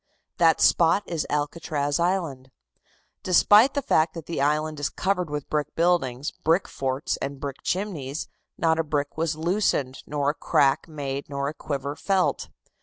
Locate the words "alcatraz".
1.29-1.99